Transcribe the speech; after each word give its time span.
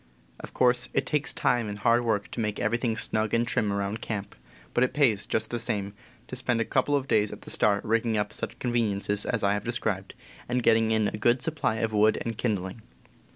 THE 0.01 0.07
CAMP 0.07 0.45
81 0.45 0.45
Of 0.49 0.53
course, 0.55 0.89
it 0.95 1.05
takes 1.05 1.31
time 1.31 1.69
and 1.69 1.77
hard 1.77 2.03
work 2.03 2.31
to 2.31 2.39
make 2.39 2.59
everything 2.59 2.97
snug 2.97 3.35
and 3.35 3.47
trim 3.47 3.71
around 3.71 4.01
camp; 4.01 4.35
but 4.73 4.83
it 4.83 4.95
pays, 4.95 5.27
just 5.27 5.51
the 5.51 5.59
same, 5.59 5.93
to 6.27 6.35
spend 6.35 6.59
a 6.59 6.65
couple 6.65 6.95
of 6.95 7.07
days 7.07 7.31
at 7.31 7.43
the 7.43 7.51
start 7.51 7.83
in 7.83 7.89
rigging 7.91 8.17
up 8.17 8.33
such 8.33 8.57
conveniences 8.57 9.27
as 9.27 9.43
I 9.43 9.53
have 9.53 9.63
described, 9.63 10.15
and 10.49 10.63
getting 10.63 10.89
in 10.89 11.09
a 11.09 11.17
good 11.19 11.43
supply 11.43 11.75
of 11.75 11.93
wood 11.93 12.17
and 12.21 12.35
kindling. 12.35 12.81